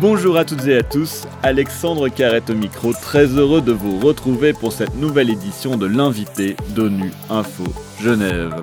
[0.00, 4.52] Bonjour à toutes et à tous, Alexandre Carrette au micro, très heureux de vous retrouver
[4.52, 7.64] pour cette nouvelle édition de l'invité d'ONU Info
[8.00, 8.62] Genève.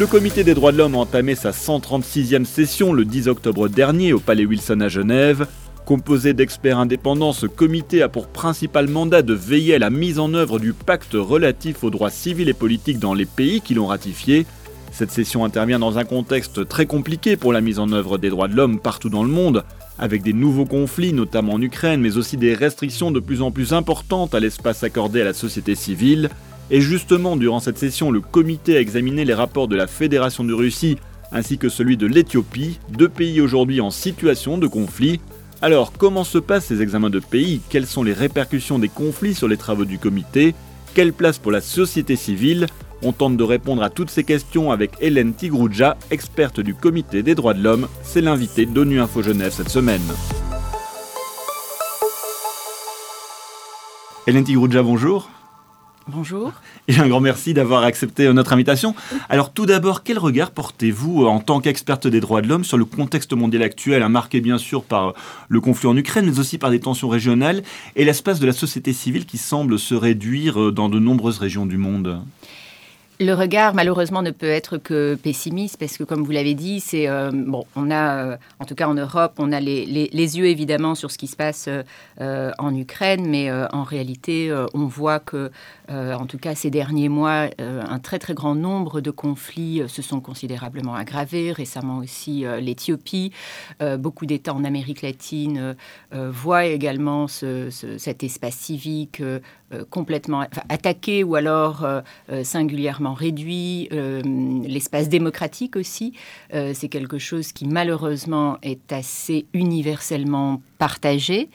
[0.00, 4.12] Le comité des droits de l'homme a entamé sa 136e session le 10 octobre dernier
[4.12, 5.46] au Palais Wilson à Genève.
[5.84, 10.34] Composé d'experts indépendants, ce comité a pour principal mandat de veiller à la mise en
[10.34, 14.44] œuvre du pacte relatif aux droits civils et politiques dans les pays qui l'ont ratifié
[15.00, 18.48] cette session intervient dans un contexte très compliqué pour la mise en œuvre des droits
[18.48, 19.64] de l'homme partout dans le monde,
[19.98, 23.72] avec des nouveaux conflits, notamment en Ukraine, mais aussi des restrictions de plus en plus
[23.72, 26.28] importantes à l'espace accordé à la société civile.
[26.70, 30.52] Et justement, durant cette session, le comité a examiné les rapports de la Fédération de
[30.52, 30.98] Russie
[31.32, 35.18] ainsi que celui de l'Éthiopie, deux pays aujourd'hui en situation de conflit.
[35.62, 37.62] Alors, comment se passent ces examens de pays?
[37.70, 40.54] Quelles sont les répercussions des conflits sur les travaux du comité?
[40.92, 42.66] Quelle place pour la société civile?
[43.02, 47.34] On tente de répondre à toutes ces questions avec Hélène Tigrouja, experte du Comité des
[47.34, 47.88] droits de l'homme.
[48.02, 50.02] C'est l'invité d'ONU Info Genève cette semaine.
[54.26, 55.30] Hélène Tigrouja, bonjour.
[56.08, 56.52] Bonjour.
[56.88, 58.94] Et un grand merci d'avoir accepté notre invitation.
[59.28, 62.84] Alors tout d'abord, quel regard portez-vous en tant qu'experte des droits de l'homme sur le
[62.84, 65.14] contexte mondial actuel, marqué bien sûr par
[65.48, 67.62] le conflit en Ukraine, mais aussi par des tensions régionales
[67.96, 71.76] et l'espace de la société civile qui semble se réduire dans de nombreuses régions du
[71.76, 72.20] monde?
[73.20, 77.06] Le regard, malheureusement, ne peut être que pessimiste parce que, comme vous l'avez dit, c'est
[77.06, 77.66] euh, bon.
[77.76, 81.18] On a, euh, en tout cas en Europe, on a les, yeux évidemment sur ce
[81.18, 81.68] qui se passe
[82.20, 85.50] euh, en Ukraine, mais en réalité, on voit que,
[85.90, 90.20] en tout cas ces derniers mois, un très très grand nombre de conflits se sont
[90.20, 91.52] considérablement aggravés.
[91.52, 93.32] Récemment aussi, l'Éthiopie,
[93.98, 95.76] beaucoup d'États en Amérique latine
[96.12, 99.22] voient également cet espace civique
[99.90, 101.86] complètement attaqué ou alors
[102.42, 104.22] singulièrement réduit, euh,
[104.66, 106.14] l'espace démocratique aussi.
[106.54, 111.48] Euh, c'est quelque chose qui malheureusement est assez universellement partagé.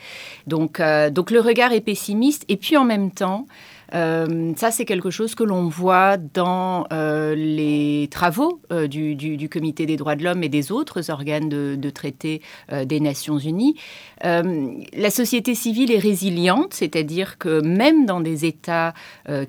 [0.47, 3.47] Donc, euh, donc le regard est pessimiste et puis en même temps,
[3.93, 9.15] euh, ça, c'est quelque chose que l'on voit dans euh, les travaux euh, du,
[9.51, 12.41] Comité des droits de l'homme et des autres organes de, traité
[12.71, 13.75] des Nations Unies.
[14.23, 18.93] la société civile est résiliente, c'est-à-dire que même dans des États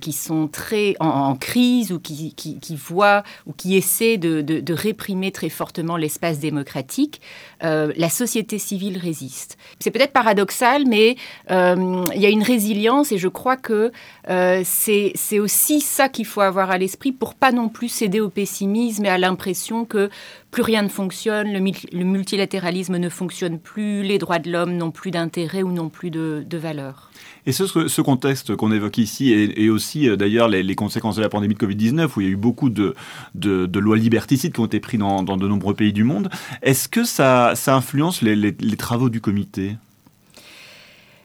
[0.00, 2.34] qui sont très en, crise ou qui,
[2.76, 7.20] voient ou qui essaient de, réprimer très fortement l'espace démocratique,
[7.62, 9.56] la société civile résiste.
[9.80, 11.16] C'est peut-être paradoxal, mais
[11.48, 13.90] il y a une résilience et je crois que
[14.28, 18.28] euh, c'est aussi ça qu'il faut avoir à l'esprit pour pas non plus céder au
[18.28, 20.10] pessimisme et à l'impression que
[20.50, 25.10] plus rien ne fonctionne, le, multilatéralisme ne fonctionne plus, les droits de l'homme n'ont plus
[25.10, 27.10] d'intérêt ou n'ont plus de, valeur.
[27.44, 31.54] Et ce, contexte qu'on évoque ici, et, aussi euh, d'ailleurs les, conséquences de la pandémie
[31.54, 32.94] de Covid-19, où il y a eu beaucoup de,
[33.34, 36.30] lois liberticides qui ont été prises dans, de nombreux pays du monde,
[36.62, 39.76] est-ce que ça, influence les travaux du comité?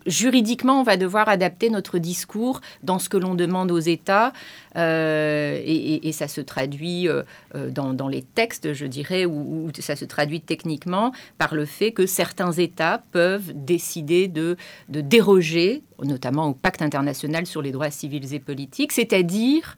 [0.05, 4.33] Juridiquement, on va devoir adapter notre discours dans ce que l'on demande aux États,
[4.77, 7.23] euh, et, ça se traduit euh,
[7.55, 12.05] euh, dans, les textes, je dirais, ou, ça se traduit techniquement par le fait que
[12.05, 14.57] certains États peuvent décider de,
[14.89, 19.77] de déroger, notamment au pacte international sur les droits civils et politiques, c'est-à-dire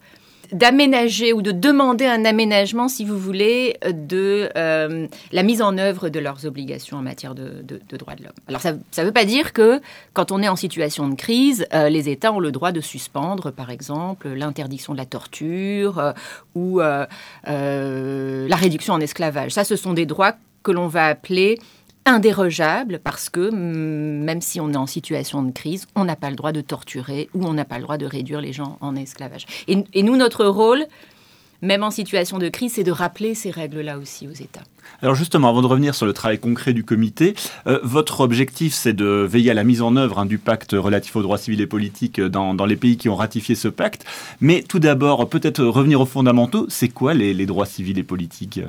[0.53, 6.09] d'aménager ou de demander un aménagement, si vous voulez, de euh, la mise en œuvre
[6.09, 7.63] de leurs obligations en matière de,
[7.97, 8.33] droits de l'homme.
[8.47, 9.81] Alors ça ne veut pas dire que
[10.13, 13.51] quand on est en situation de crise, euh, les États ont le droit de suspendre,
[13.51, 16.13] par exemple, l'interdiction de la torture euh,
[16.55, 19.51] ou la réduction en esclavage.
[19.51, 21.59] Ça, ce sont des droits que l'on va appeler
[22.05, 26.29] indérogeable parce que mm, même si on est en situation de crise, on n'a pas
[26.29, 28.95] le droit de torturer ou on n'a pas le droit de réduire les gens en
[28.95, 29.45] esclavage.
[29.67, 30.85] Et, nous, notre rôle,
[31.61, 34.63] même en situation de crise, c'est de rappeler ces règles-là aussi aux États.
[35.01, 37.35] Alors justement, avant de revenir sur le travail concret du comité,
[37.67, 41.15] euh, votre objectif, c'est de veiller à la mise en œuvre hein, du pacte relatif
[41.15, 44.05] aux droits civils et politiques dans, les pays qui ont ratifié ce pacte.
[44.41, 48.59] Mais tout d'abord, peut-être revenir aux fondamentaux, c'est quoi les droits civils et politiques?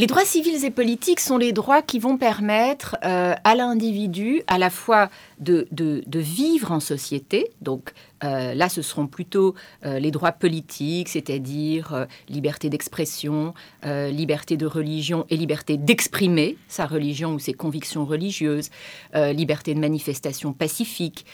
[0.00, 4.56] Les droits civils et politiques sont les droits qui vont permettre euh, à l'individu à
[4.56, 5.10] la fois
[5.40, 7.92] de, de, vivre en société, donc
[8.24, 14.66] euh, là, ce seront plutôt euh, les droits politiques, c'est-à-dire euh, liberté d'expression, liberté de
[14.66, 18.70] religion et liberté d'exprimer sa religion ou ses convictions religieuses,
[19.14, 21.24] liberté de manifestation pacifique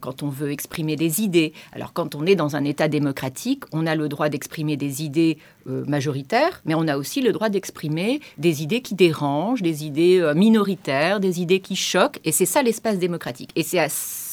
[0.00, 1.52] quand on veut exprimer des idées.
[1.72, 5.38] Alors quand on est dans un État démocratique, on a le droit d'exprimer des idées
[5.66, 11.20] majoritaires, mais on a aussi le droit d'exprimer des idées qui dérangent, des idées minoritaires,
[11.20, 13.50] des idées qui choquent, et c'est ça l'espace démocratique.
[13.56, 13.78] Et c'est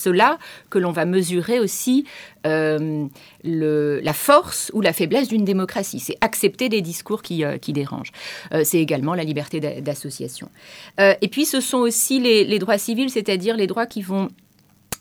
[0.02, 0.38] cela
[0.70, 2.06] que l'on va mesurer aussi
[2.44, 6.00] la force ou la faiblesse d'une démocratie.
[6.00, 8.12] C'est accepter des discours qui, dérangent.
[8.64, 10.50] c'est également la liberté d'association.
[10.98, 14.30] et puis ce sont aussi les droits civils, c'est-à-dire les droits qui vont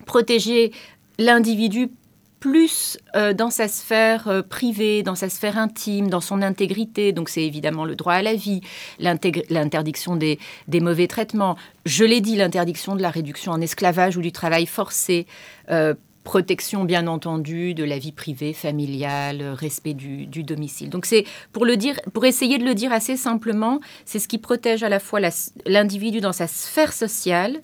[0.06, 0.72] protéger
[1.18, 1.90] l'individu
[2.40, 7.12] plus euh, dans sa sphère euh, privée, dans sa sphère intime, dans son intégrité.
[7.12, 8.62] Donc c'est évidemment le droit à la vie,
[8.98, 10.38] l'interdiction des,
[10.80, 11.56] mauvais traitements.
[11.84, 15.26] Je l'ai dit, l'interdiction de la réduction en esclavage ou du travail forcé.
[15.70, 20.90] Euh, protection bien entendu de la vie privée, familiale, respect du, domicile.
[20.90, 24.36] Donc c'est pour le dire, pour essayer de le dire assez simplement, c'est ce qui
[24.36, 25.20] protège à la fois
[25.64, 27.62] l'individu dans sa sphère sociale,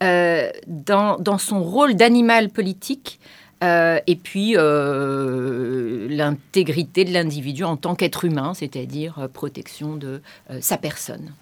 [0.00, 3.20] dans, dans, son rôle d'animal politique,
[3.64, 10.20] euh, et puis euh, l'intégrité de l'individu en tant qu'être humain, c'est-à-dire euh, protection de
[10.60, 11.32] sa personne.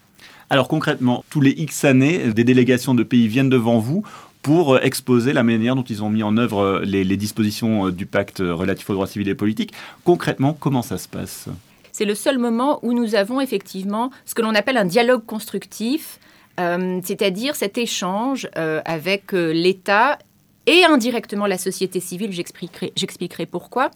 [0.50, 4.04] Alors concrètement, tous les X années, des délégations de pays viennent devant vous
[4.42, 8.38] pour exposer la manière dont ils ont mis en œuvre les, les dispositions du pacte
[8.40, 9.72] relatif aux droits civils et politiques.
[10.04, 11.48] Concrètement, comment ça se passe?
[11.92, 16.18] C'est le seul moment où nous avons effectivement ce que l'on appelle un dialogue constructif,
[16.58, 20.18] c'est-à-dire cet échange avec l'État
[20.66, 23.90] et indirectement la société civile, j'expliquerai pourquoi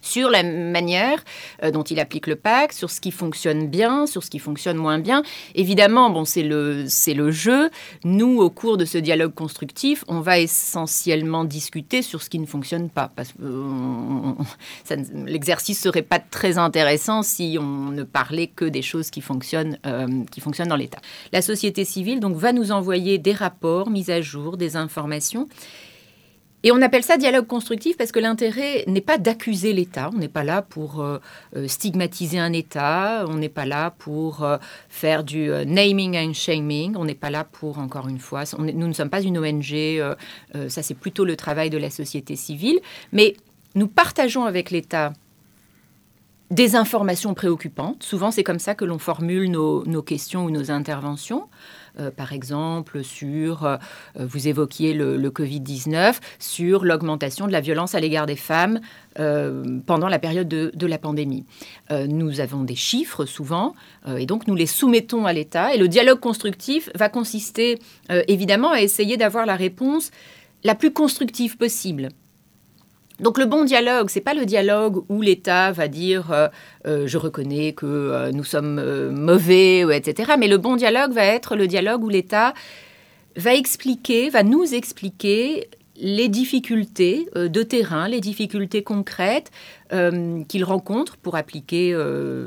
[0.00, 1.22] sur la manière
[1.62, 4.76] euh, dont il applique le pacte, sur ce qui fonctionne bien, sur ce qui fonctionne
[4.76, 5.22] moins bien.
[5.54, 7.70] Évidemment, bon, c'est le, le jeu.
[8.04, 12.46] Nous, au cours de ce dialogue constructif, on va essentiellement discuter sur ce qui ne
[12.46, 13.10] fonctionne pas.
[13.14, 19.10] Parce que euh, l'exercice serait pas très intéressant si on ne parlait que des choses
[19.10, 21.00] qui fonctionnent, euh, qui fonctionnent dans l'État.
[21.32, 25.48] La société civile donc va nous envoyer des rapports mis à jour, des informations.
[26.62, 30.10] Et on appelle ça dialogue constructif parce que l'intérêt n'est pas d'accuser l'État.
[30.14, 31.18] On n'est pas là pour euh,
[31.56, 33.24] euh, stigmatiser un État.
[33.28, 34.58] On n'est pas là pour euh,
[34.88, 36.96] faire du naming and shaming.
[36.96, 39.74] On n'est pas là pour, encore une fois, nous ne sommes pas une ONG.
[40.68, 42.78] ça, c'est plutôt le travail de la société civile.
[43.12, 43.36] Mais
[43.74, 45.12] nous partageons avec l'État
[46.50, 48.02] des informations préoccupantes.
[48.02, 51.48] Souvent, c'est comme ça que l'on formule nos, questions ou nos interventions.
[51.98, 53.76] Euh, par exemple, sur, euh,
[54.18, 58.80] vous évoquiez le, Covid-19, sur l'augmentation de la violence à l'égard des femmes
[59.18, 61.44] euh, pendant la période de, la pandémie.
[61.90, 63.74] nous avons des chiffres souvent,
[64.16, 65.72] et donc nous les soumettons à l'État.
[65.72, 67.78] Et le dialogue constructif va consister
[68.08, 70.10] évidemment à essayer d'avoir la réponse
[70.64, 72.08] la plus constructive possible.
[73.20, 76.48] Donc le bon dialogue, c'est pas le dialogue où l'État va dire euh,
[76.86, 80.32] euh, je reconnais que euh, nous sommes mauvais, etc.
[80.38, 82.54] Mais le bon dialogue va être le dialogue où l'État
[83.36, 85.68] va expliquer, va nous expliquer
[86.02, 89.50] les difficultés de terrain, les difficultés concrètes
[90.48, 91.94] qu'il rencontre pour appliquer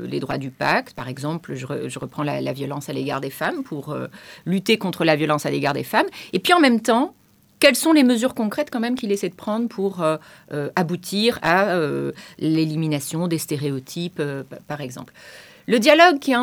[0.08, 0.94] les droits du pacte.
[0.94, 3.96] Par exemple, je, reprends la, violence à l'égard des femmes, pour
[4.44, 6.08] lutter contre la violence à l'égard des femmes.
[6.32, 7.14] Et puis en même temps,
[7.64, 10.18] quelles sont les mesures concrètes quand même qu'il essaie de prendre pour euh,
[10.52, 14.20] euh, aboutir à euh, l'élimination des stéréotypes,
[14.68, 15.14] par exemple?
[15.66, 16.34] Le dialogue qui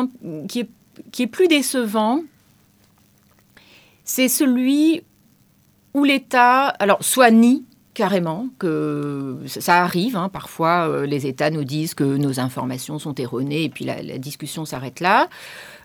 [0.58, 2.24] est, plus décevant,
[4.02, 5.04] c'est celui
[5.94, 10.16] où l'État, alors soit nie carrément que ça arrive.
[10.16, 14.64] Hein, parfois, les États nous disent que nos informations sont erronées et puis la discussion
[14.64, 15.28] s'arrête là.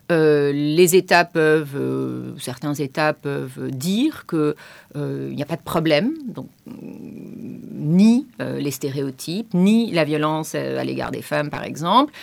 [0.10, 4.54] Euh, les États peuvent, euh, certains États peuvent dire qu'il
[4.96, 11.12] euh, n'y a pas de problème, donc, ni les stéréotypes, ni la violence à l'égard
[11.12, 12.14] des femmes, par exemple.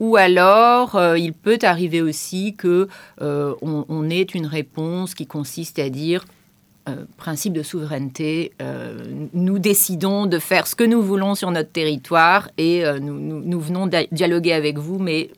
[0.00, 2.88] ou alors, il peut arriver aussi que
[3.20, 6.24] on, ait une réponse qui consiste à dire
[7.16, 8.52] principe de souveraineté,
[9.34, 13.88] nous décidons de faire ce que nous voulons sur notre territoire et nous, nous, venons
[14.10, 15.30] dialoguer avec vous, mais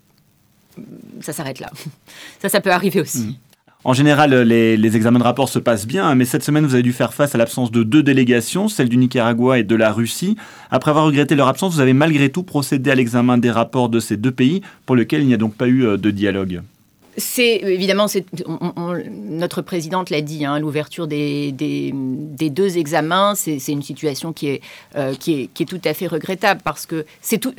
[1.21, 1.71] ça s'arrête là.
[2.40, 3.18] Ça, ça peut arriver aussi.
[3.18, 3.35] Mm.
[3.87, 6.92] En général, les, examens de rapport se passent bien, mais cette semaine, vous avez dû
[6.92, 10.37] faire face à l'absence de deux délégations, celle du Nicaragua et de la Russie.
[10.73, 14.00] Après avoir regretté leur absence, vous avez malgré tout procédé à l'examen des rapports de
[14.00, 16.62] ces deux pays, pour lesquels il n'y a donc pas eu euh, de dialogue.
[17.16, 18.06] C'est évidemment,
[19.12, 24.62] notre présidente l'a dit, hein, l'ouverture des, deux examens, c'est une situation qui est,
[24.97, 27.54] euh, qui, est, qui est tout à fait regrettable parce que c'est tout,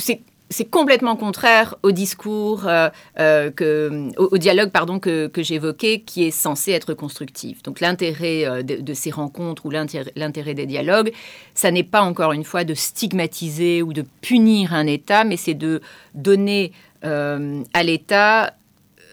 [0.50, 2.89] c'est complètement contraire au discours, euh,
[3.20, 7.62] euh, au, dialogue pardon, que, j'évoquais, qui est censé être constructif.
[7.63, 11.12] Donc l'intérêt euh, de, ces rencontres ou l'intérêt des dialogues,
[11.54, 15.54] ça n'est pas encore une fois de stigmatiser ou de punir un État, mais c'est
[15.54, 15.82] de
[16.13, 16.72] donner
[17.04, 18.57] à l'État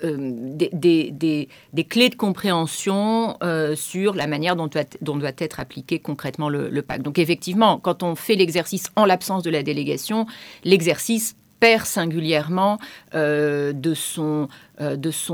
[0.04, 1.48] euh, des,
[1.88, 7.02] clés de compréhension euh, sur la manière dont doit, être appliqué concrètement le, pacte.
[7.02, 10.26] Donc effectivement, quand on fait l'exercice en l'absence de la délégation,
[10.64, 12.78] l'exercice perd singulièrement
[13.14, 14.48] euh, de, son,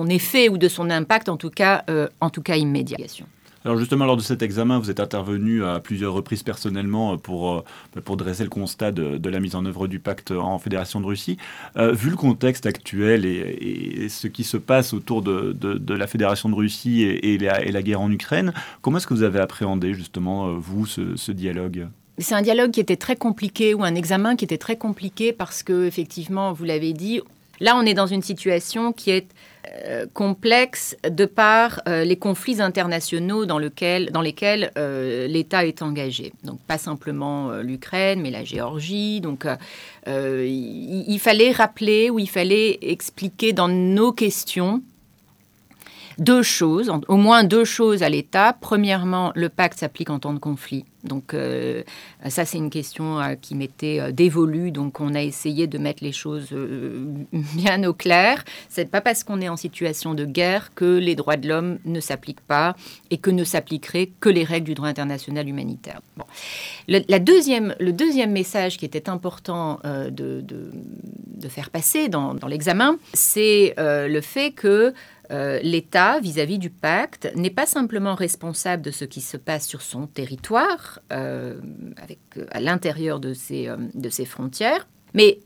[0.08, 1.84] effet ou de son impact, en tout cas,
[2.20, 2.98] en tout cas immédiat.
[3.64, 8.00] Alors justement, lors de cet examen, vous êtes intervenu à plusieurs reprises personnellement pour, euh,
[8.02, 11.37] pour dresser le constat de, la mise en œuvre du pacte en Fédération de Russie.
[11.76, 16.49] Euh, vu le contexte actuel et, ce qui se passe autour de, de, la Fédération
[16.49, 19.93] de Russie et, la, et, la, guerre en Ukraine, comment est-ce que vous avez appréhendé
[19.93, 21.87] justement, euh, vous, ce, ce dialogue?
[22.17, 25.62] C'est un dialogue qui était très compliqué ou un examen qui était très compliqué parce
[25.62, 27.21] que, effectivement, vous l'avez dit,
[27.61, 29.29] là, on est dans une situation qui est
[29.85, 36.33] euh, complexe de par euh, les conflits internationaux dans, lesquels euh, l'État est engagé.
[36.45, 39.21] Donc pas simplement l'Ukraine, mais la Géorgie.
[39.21, 39.47] Donc
[40.07, 44.83] il, fallait rappeler ou il fallait expliquer dans nos questions
[46.20, 48.56] deux choses, au moins deux choses à l'État.
[48.60, 50.84] Premièrement, le pacte s'applique en temps de conflit.
[51.02, 51.82] Donc euh,
[52.28, 54.70] ça, c'est une question euh, qui m'était euh, dévolue.
[54.70, 56.48] Donc on a essayé de mettre les choses
[57.32, 58.44] bien au clair.
[58.68, 62.00] C'est pas parce qu'on est en situation de guerre que les droits de l'homme ne
[62.00, 62.76] s'appliquent pas
[63.10, 66.02] et que ne s'appliqueraient que les règles du droit international humanitaire.
[66.86, 70.44] Le, la deuxième, le deuxième message qui était important de,
[71.48, 74.92] faire passer dans l'examen, c'est le fait que
[75.30, 79.80] euh, l'État, vis-à-vis du pacte, n'est pas simplement responsable de ce qui se passe sur
[79.82, 81.60] son territoire, euh,
[82.37, 85.38] euh, à l'intérieur de ses, de ses frontières, mais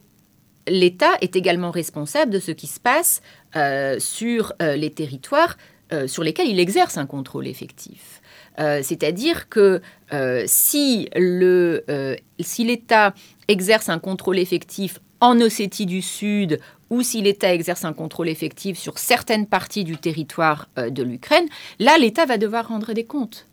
[0.67, 3.21] l'État est également responsable de ce qui se passe
[3.99, 5.59] sur les territoires
[6.07, 8.23] sur lesquels il exerce un contrôle effectif.
[8.59, 9.83] C'est-à-dire que
[10.47, 11.09] si
[12.59, 13.15] l'État
[13.49, 16.59] exerce un contrôle effectif en Ossétie du Sud
[16.95, 21.47] ou si l'État exerce un contrôle effectif sur certaines parties du territoire euh, de l'Ukraine,
[21.81, 23.49] là, l'État va devoir rendre des comptes.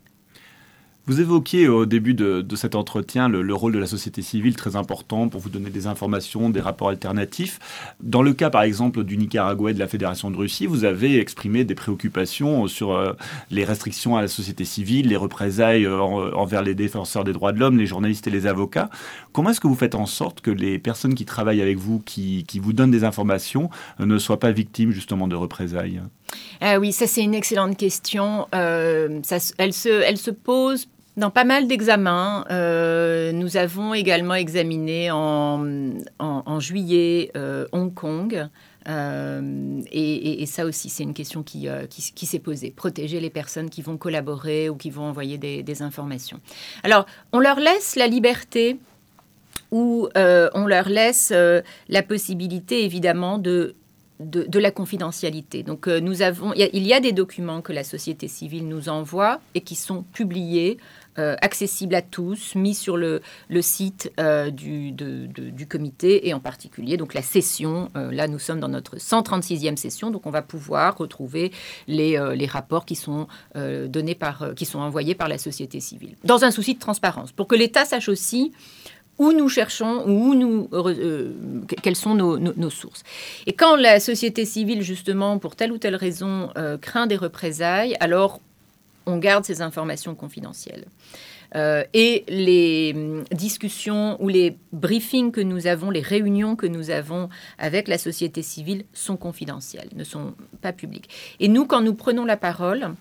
[1.08, 5.30] Vous évoquiez au début de, cet entretien le, rôle de la société civile très important
[5.30, 7.60] pour vous donner des informations, des rapports alternatifs.
[8.04, 11.20] Dans le cas par exemple du Nicaragua et de la Fédération de Russie, vous avez
[11.20, 13.14] exprimé des préoccupations sur euh,
[13.50, 16.00] les restrictions à la société civile, les représailles euh,
[16.36, 18.92] envers les défenseurs des droits de l'homme, les journalistes et les avocats.
[19.34, 22.46] Comment est-ce que vous faites en sorte que les personnes qui travaillent avec vous, qui,
[22.62, 26.00] vous donnent des informations, euh, ne soient pas victimes justement de représailles?
[26.62, 28.48] Ah oui, ça c'est une excellente question.
[28.52, 36.60] elle, se, elle se pose dans pas mal d'examens, euh, nous avons également examiné en,
[36.60, 38.48] juillet euh, Hong Kong.
[38.88, 42.72] Euh, et, ça aussi, c'est une question qui, qui, s'est posée.
[42.72, 46.40] Protéger les personnes qui vont collaborer ou qui vont envoyer des, informations.
[46.84, 48.80] Alors, on leur laisse la liberté
[49.70, 51.34] ou on leur laisse
[51.90, 53.76] la possibilité, évidemment, de
[54.22, 55.64] de, la confidentialité.
[55.64, 59.62] Donc, nous avons, il y, a, des documents que la société civile nous envoie et
[59.62, 60.78] qui sont publiés
[61.20, 66.40] euh, accessible à tous, mis sur le, le site euh, du, du, comité et en
[66.40, 67.90] particulier donc la session.
[67.98, 71.52] Euh, là, nous sommes dans notre 136e session, donc on va pouvoir retrouver
[71.90, 76.46] les, les rapports qui sont donnés par, qui sont envoyés par la société civile, dans
[76.46, 78.54] un souci de transparence, pour que l'État sache aussi
[79.18, 80.70] où nous cherchons, où nous,
[81.84, 83.04] quelles sont nos, sources.
[83.46, 86.50] Et quand la société civile, justement, pour telle ou telle raison,
[86.82, 88.40] craint des représailles, alors
[89.06, 90.86] on garde ces informations confidentielles.
[91.56, 96.90] Euh, et les hum, discussions ou les briefings que nous avons, les réunions que nous
[96.92, 97.28] avons
[97.58, 101.10] avec la société civile sont confidentielles, ne sont pas publiques.
[101.42, 102.92] Et nous, quand nous prenons la parole,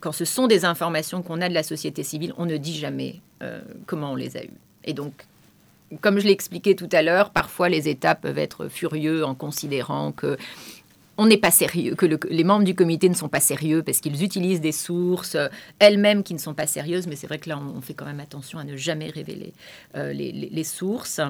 [0.00, 3.20] quand ce sont des informations qu'on a de la société civile, on ne dit jamais
[3.42, 4.58] euh, comment on les a eues.
[4.84, 5.12] Et donc,
[6.00, 10.12] comme je l'ai expliqué tout à l'heure, parfois les États peuvent être furieux en considérant
[10.12, 10.36] que
[11.20, 14.22] on n'est pas sérieux, que les membres du comité ne sont pas sérieux parce qu'ils
[14.22, 15.48] utilisent des sources euh,
[15.80, 17.08] elles-mêmes qui ne sont pas sérieuses.
[17.08, 19.52] Mais c'est vrai que là, on, fait quand même attention à ne jamais révéler
[19.96, 21.20] euh, les, sources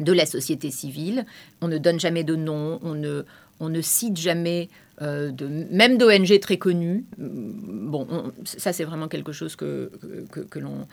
[0.00, 1.24] de la société civile.
[1.60, 3.24] On ne donne jamais de nom, on ne,
[3.60, 4.68] on ne cite jamais
[5.02, 5.30] euh,
[5.70, 7.04] même d'ONG très connues.
[7.18, 9.90] Bon, ça c'est vraiment quelque chose que,
[10.30, 10.86] que, l'on,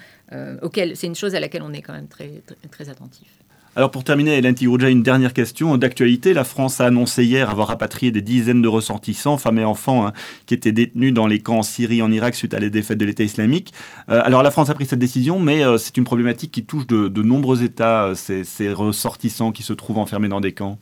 [0.62, 3.28] auquel c'est une chose à laquelle on est quand même très, très, attentif.
[3.76, 6.34] Alors pour terminer, Hélène Tigroudja, une dernière question d'actualité.
[6.34, 10.14] La France a annoncé hier avoir rapatrié des dizaines de ressortissants, femmes et enfants, hein,
[10.46, 13.06] qui étaient détenus dans les camps en Syrie en Irak suite à les défaites de
[13.06, 13.74] l'État islamique.
[14.10, 16.86] Euh, alors la France a pris cette décision, mais euh, c'est une problématique qui touche
[16.86, 20.78] de, nombreux États, euh, ces ressortissants qui se trouvent enfermés dans des camps.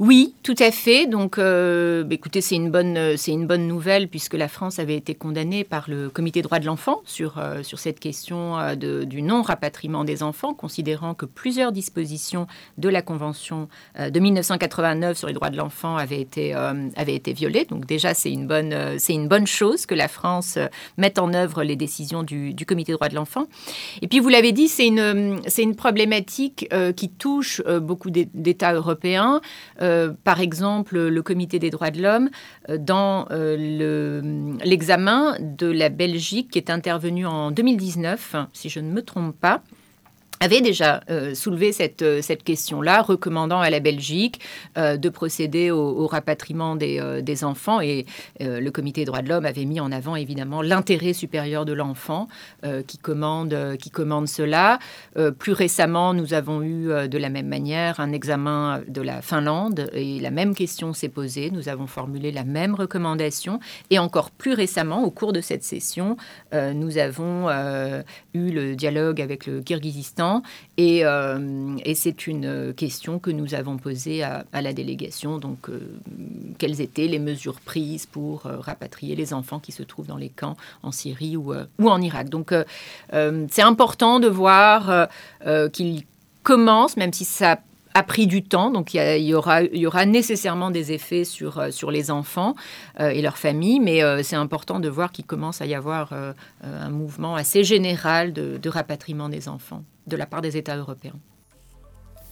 [0.00, 1.06] Oui, tout à fait.
[1.06, 4.80] Donc, euh, bah, écoutez, c'est une bonne, euh, c'est une bonne nouvelle puisque la France
[4.80, 9.22] avait été condamnée par le Comité droits de l'enfant sur euh, sur cette question du
[9.22, 15.32] non rapatriement des enfants, considérant que plusieurs dispositions de la Convention de 1989 sur les
[15.32, 17.64] droits de l'enfant avaient été avaient été violées.
[17.64, 20.58] Donc déjà, c'est une bonne, c'est une bonne chose que la France
[20.98, 23.46] mette en œuvre les décisions du, du Comité droits de l'enfant.
[24.02, 29.40] Et puis, vous l'avez dit, c'est une c'est une problématique qui touche beaucoup d'États européens.
[30.24, 32.30] Par exemple, le Comité des droits de l'homme
[32.68, 33.26] dans
[34.64, 39.62] l'examen de la Belgique qui est intervenu en 2019, si je ne me trompe pas
[40.44, 44.40] avait déjà euh, soulevé cette, euh, cette question-là, recommandant à la Belgique
[44.76, 47.80] euh, de procéder au, rapatriement des, des, enfants.
[47.80, 48.04] Et
[48.40, 52.28] le comité des droits de l'homme avait mis en avant évidemment l'intérêt supérieur de l'enfant
[52.86, 54.78] qui, commande, qui commande cela.
[55.38, 60.20] plus récemment, nous avons eu de la même manière un examen de la Finlande et
[60.20, 61.50] la même question s'est posée.
[61.50, 63.60] Nous avons formulé la même recommandation.
[63.90, 66.16] Et encore plus récemment, au cours de cette session,
[66.52, 67.48] nous avons
[68.34, 70.33] eu le dialogue avec le Kyrgyzstan
[70.80, 75.38] euh, et, c'est une question que nous avons posée à, la délégation.
[75.38, 75.80] Donc, euh,
[76.58, 80.28] quelles étaient les mesures prises pour euh, rapatrier les enfants qui se trouvent dans les
[80.28, 82.52] camps en Syrie ou, ou en Irak Donc,
[83.12, 85.08] c'est important de voir
[85.72, 86.04] qu'il
[86.42, 87.58] commence, même si ça
[87.94, 92.54] a pris du temps, donc il y, aura, nécessairement des effets sur, sur les enfants
[92.98, 96.12] et leurs familles, mais c'est important de voir qu'il commence à y avoir
[96.62, 101.14] un mouvement assez général de rapatriement des enfants de la part des États européens.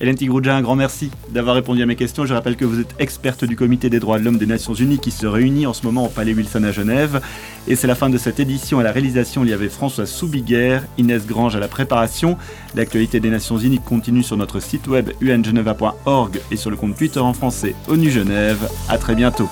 [0.03, 2.27] Hélène Tigrouja, un grand merci d'avoir répondu à mes questions.
[2.27, 4.99] Je rappelle que vous êtes experte du Comité des droits de l'homme des Nations Unies
[4.99, 7.21] qui se réunit en ce moment au Palais Wilson à Genève.
[7.69, 8.81] Et c'est la fin de cette édition.
[8.81, 12.37] À la réalisation, il y avait François Soubiguer, Inès Grange à la préparation.
[12.75, 17.21] L'actualité des Nations Unies continue sur notre site web ungeneva.org et sur le compte Twitter
[17.21, 18.69] en français ONU Genève.
[18.89, 19.49] À très bientôt.